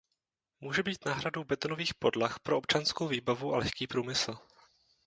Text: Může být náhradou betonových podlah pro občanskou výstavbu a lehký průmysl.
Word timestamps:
Může 0.61 0.83
být 0.83 1.05
náhradou 1.05 1.43
betonových 1.43 1.93
podlah 1.93 2.39
pro 2.39 2.57
občanskou 2.57 3.07
výstavbu 3.07 3.53
a 3.53 3.57
lehký 3.57 3.87
průmysl. 3.87 4.37